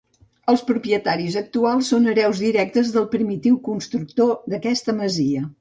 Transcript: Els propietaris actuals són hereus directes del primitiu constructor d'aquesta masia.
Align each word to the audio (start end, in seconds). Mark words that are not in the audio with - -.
Els 0.53 0.61
propietaris 0.69 1.37
actuals 1.41 1.91
són 1.93 2.09
hereus 2.15 2.41
directes 2.45 2.91
del 2.97 3.07
primitiu 3.15 3.63
constructor 3.71 4.35
d'aquesta 4.55 4.99
masia. 5.05 5.49